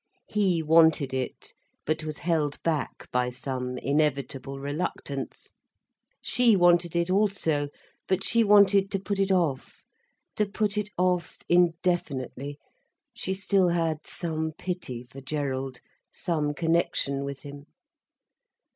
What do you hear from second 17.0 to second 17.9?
with him.